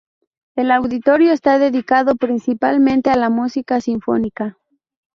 El 0.55 0.71
auditorio 0.71 1.31
está 1.31 1.59
dedicado 1.59 2.15
principalmente 2.15 3.11
a 3.11 3.15
la 3.15 3.29
música 3.29 3.79
sinfónica. 3.81 4.57